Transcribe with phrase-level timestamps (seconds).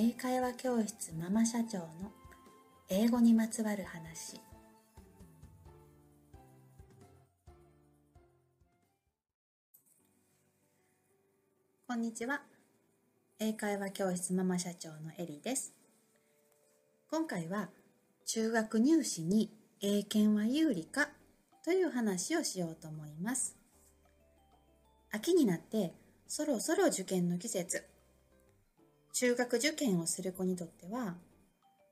[0.00, 2.12] 英会話教室ママ社長の
[2.88, 4.40] 英語にまつわる話。
[11.88, 12.42] こんにちは。
[13.40, 15.74] 英会話教室ママ社長のエリです。
[17.10, 17.68] 今回は
[18.24, 21.08] 中学入試に英検は有利か
[21.64, 23.56] という話をしようと思います。
[25.10, 25.92] 秋になって
[26.28, 27.97] そろそろ受験の季節。
[29.12, 31.16] 中学受験をする子にとっては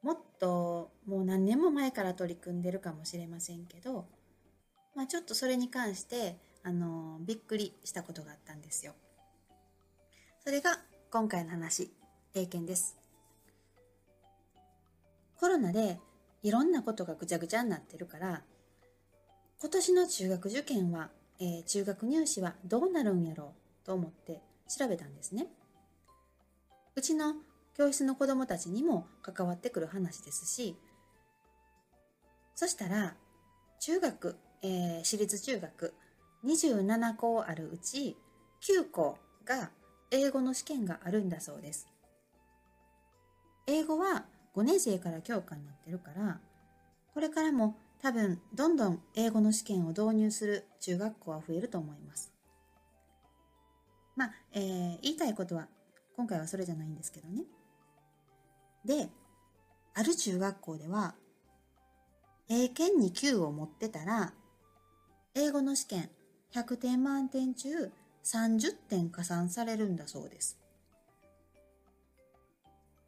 [0.02, 4.06] もっともう何年も前から取り組んでるかもしれませんけど、
[4.94, 8.92] まあ、ちょっとそれに関してあのびっくりしたことがあったんですよ。
[10.44, 10.78] それが
[11.10, 11.90] 今回の話
[12.34, 12.96] 英検です。
[15.40, 15.98] コロナで
[16.42, 18.42] いろんなことがぐちゃぐちゃになってるから
[19.60, 21.10] 今年の中学受験は、
[21.40, 25.48] えー、中学入試はどうなるんやろうと思って調べたんですね。
[26.96, 27.34] うちの
[27.76, 30.76] 教室の子どもたちにも関わってくる話ですし
[32.54, 33.14] そしたら
[33.80, 35.94] 中学、えー、私立中学
[36.44, 38.16] 27校あるうち
[38.62, 39.70] 9校が
[40.10, 41.88] 英語の試験があるんだそうです。
[43.66, 46.38] 英語は5年生から教科になってるから
[47.12, 52.32] これからも多分どんどん英語の試験を導入する中学校は増えると思います。
[54.14, 55.68] まあ、えー、言いたいことは
[56.16, 57.42] 今回はそれじゃないんですけどね。
[58.84, 59.08] で、
[59.94, 61.14] ある中学校では、
[62.48, 64.32] 英検2級を持ってたら、
[65.34, 66.10] 英語の試験
[66.52, 67.92] 100点満点中
[68.24, 70.58] 30点加算されるんだそうです。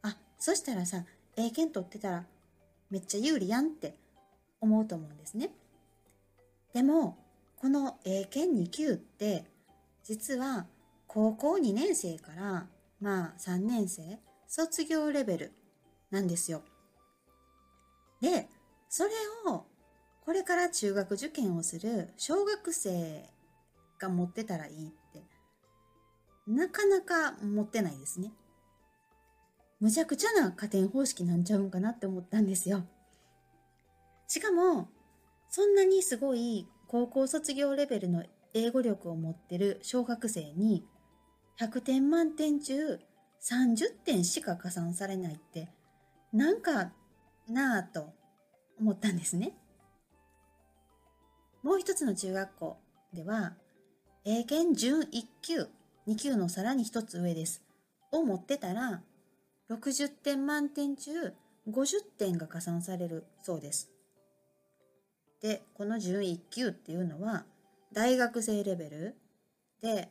[0.03, 1.03] あ、そしたらさ、
[1.35, 2.25] 英検取ってたら
[2.91, 3.95] めっちゃ有利やんって
[4.61, 5.49] 思うと思うんですね。
[6.73, 7.17] でも、
[7.57, 9.45] この英検2級って
[10.03, 10.67] 実は
[11.07, 12.67] 高校2年生から
[12.99, 15.53] まあ3年生卒業レベル
[16.11, 16.63] なんですよ。
[18.21, 18.49] で、
[18.89, 19.11] それ
[19.47, 19.65] を
[20.21, 23.23] これから中学受験をする小学生
[23.99, 25.23] が持ってたらいいって
[26.49, 28.33] なかなか持ってないですね。
[29.79, 32.85] むちゃくちゃな加点方式なんちゃうんかなって思ったんですよ。
[34.27, 34.89] しかも、
[35.49, 38.23] そんなにすごい高校卒業レベルの
[38.55, 40.85] 英語力を持ってる小学生に
[41.59, 42.99] 100点満点中
[43.41, 45.69] 30点しか加算されないって
[46.31, 46.91] なんか
[47.49, 48.13] なぁと
[48.79, 49.53] 思ったんですね。
[51.63, 52.77] もう一つの中学校
[53.13, 53.53] では
[54.23, 55.07] 英検準1
[55.41, 55.67] 級
[56.07, 57.61] 2級のさらに一つ上です
[58.11, 59.01] を持ってたら
[59.69, 61.11] 60点満点中
[61.67, 63.91] 50点が加算されるそうです。
[65.41, 67.45] でこの準1級っていうのは
[67.91, 69.15] 大学生レベル
[69.81, 70.09] で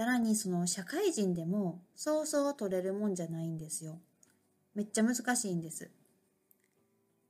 [0.00, 3.98] さらにその社会人でもそうそう取れるもんじゃないんですよ。
[4.74, 5.90] めっちゃ難しいんです。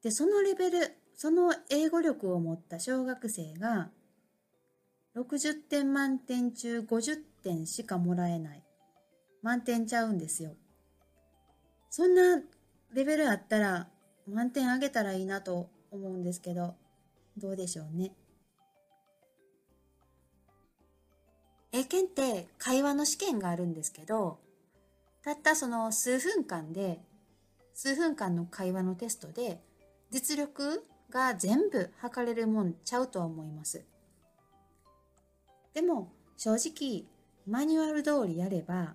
[0.04, 3.90] で、そのレベル、その英語力を持った小学生が
[5.16, 8.62] 60点満点中50点しかもらえない。
[9.42, 10.52] 満点ちゃうんですよ。
[11.90, 12.40] そんな
[12.92, 13.88] レベルあったら
[14.28, 16.76] 満点あげたらいいなと思うんですけど、
[17.36, 18.12] どうでしょうね。
[21.72, 24.40] 英検って会話の試験があるんですけど、
[25.22, 27.00] たったその数分間で、
[27.74, 29.62] 数分間の会話のテストで、
[30.10, 33.84] 実力が全部測れるもんちゃうとは思います。
[35.74, 37.04] でも、正直、
[37.46, 38.94] マニュアル通りやれば、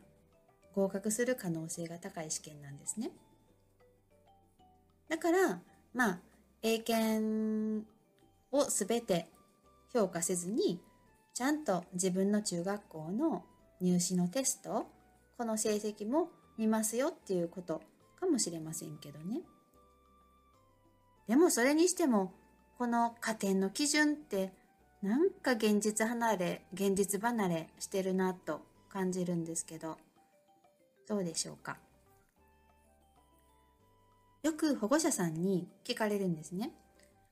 [0.74, 3.12] 合格する可能性が高い試験なんですね。
[5.08, 5.62] だから、
[5.94, 6.20] まあ、
[6.62, 7.88] 英検
[8.52, 9.28] をすべて
[9.94, 10.82] 評価せずに、
[11.36, 13.44] ちゃんと自分の中学校の
[13.82, 14.86] 入試のテスト
[15.38, 17.82] この成績も見ますよっていうこと
[18.18, 19.42] かもしれませんけどね。
[21.28, 22.32] でもそれにしても
[22.78, 24.54] この加点の基準って
[25.02, 29.98] なんか現実離れ現実離れしてるなと感じるんですけど
[31.06, 31.76] どうでしょうか？
[34.42, 36.72] よく保護者さんに聞かれるんですね。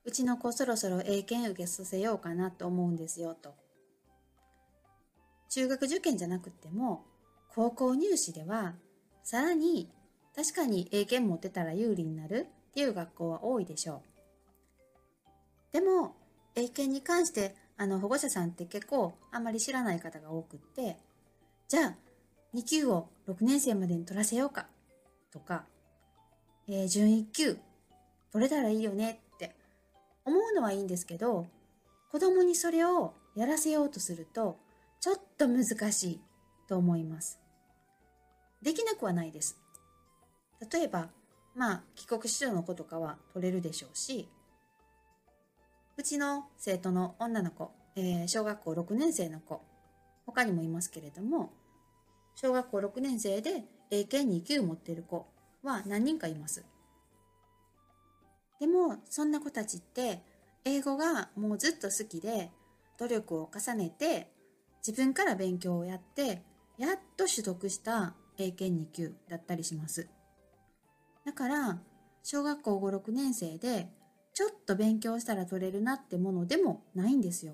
[0.03, 3.62] うちの子そろそろ英検受けさせようかなと思うんですよと。
[5.53, 7.05] 中学受験じゃなくても
[7.53, 8.73] 高校入試では
[9.23, 9.91] さらに
[10.35, 14.01] 確かに英検持ってたら有利になるっていう学校は多いでしょ
[15.71, 15.73] う。
[15.73, 16.15] でも
[16.55, 20.97] 英検に関してあの保護者さんって結構あんまり知らない方が多くって
[21.67, 21.95] じゃあ
[22.55, 24.65] 2級を6年生までに取らせようか
[25.31, 25.65] とか、
[26.67, 27.57] えー、準1級
[28.31, 29.55] 取れたらいいよねって
[30.25, 31.45] 思うのはいいんですけど
[32.11, 34.57] 子供にそれをやらせようとすると
[35.03, 36.21] ちょっと難しい
[36.69, 37.37] と思います。
[38.61, 39.59] できなくはないです。
[40.71, 41.09] 例えば
[41.55, 44.29] まあ帰国子女の子とかは取れるでしょうし
[45.97, 49.61] うちの生徒の女の子、えー、小学校6年生の子
[50.25, 51.51] 他にもいますけれども
[52.35, 55.27] 小学校6年生で英検2級持ってる子
[55.63, 56.63] は何人かいます
[58.61, 60.21] でもそんな子たちって
[60.63, 62.51] 英語がもうずっと好きで
[62.97, 64.31] 努力を重ねて
[64.85, 66.41] 自分から勉強をやって
[66.77, 70.09] やっと取得した英検2級だったりします
[71.25, 71.79] だから
[72.23, 73.87] 小学校56年生で
[74.33, 77.53] ちょっと勉強したら取れるなってものでもないんですよ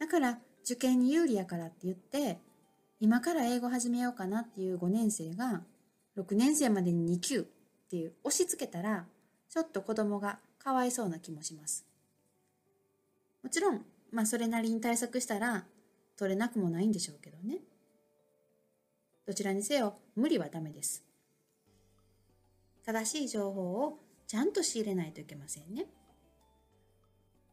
[0.00, 2.38] だから受験に有利やからって言って
[2.98, 5.62] 今から英語始めようかなっていう5年生が
[6.16, 7.44] 6年生までに2級っ
[7.90, 9.04] ていう押し付けたら
[9.48, 11.86] ちょっと子供がかわいそうな気もします。
[13.42, 15.64] もちろん、まあそれなりに対策したら
[16.16, 17.58] 取れなくもないんでしょうけどね。
[19.26, 21.04] どちらにせよ無理はダメです。
[22.84, 25.86] 正しい情報をちゃんと仕入れないといけませんね。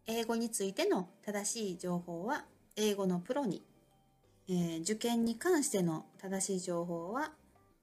[0.06, 2.46] 英語についての正しい情報は
[2.76, 3.64] 英語のプロに、
[4.48, 7.32] えー、受験に関しての正しい情報は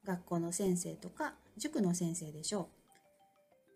[0.05, 2.67] 学校の先生とか塾の先生でしょう。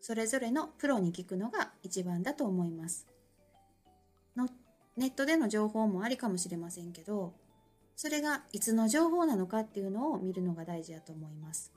[0.01, 3.07] それぞれのプロに聞くのが一番だと思います。
[4.97, 7.35] ネットでの情報もありかもしれませんけど、
[7.97, 11.73] それがいつの情報なのかっていうのを見るのが大事だと思います。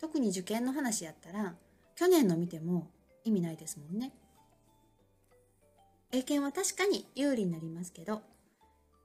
[0.00, 1.54] 特に受験の話やったら、
[1.94, 2.88] 去年の見ても
[3.24, 4.12] 意味ないですもんね。
[6.10, 8.22] 英検は確かに有利になりますけど、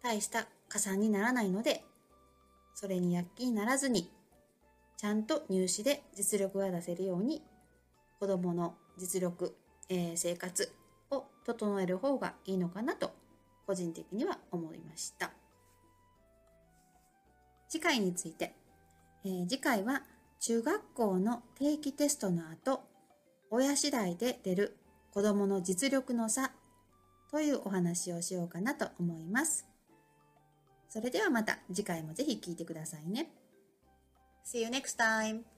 [0.02, 1.84] 大した加算にならないので、
[2.74, 4.12] それに躍起にならずに、
[4.98, 7.44] ちゃんと入試で実力が出せるように
[8.20, 9.56] 子どもの実力、
[9.90, 10.72] えー、生活
[11.48, 13.12] 整える方がいいのかなと
[13.66, 15.32] 個人的には思いました
[17.70, 18.54] 次回について、
[19.26, 20.04] えー、次回は
[20.40, 22.82] 中学校の定期テストの後
[23.50, 24.78] 親次第で出る
[25.12, 26.52] 子どもの実力の差
[27.32, 29.68] というお話をしようかなと思います。
[30.90, 33.32] それではまた次回もぜひ聴いてくださいね。
[34.46, 35.57] See you next time!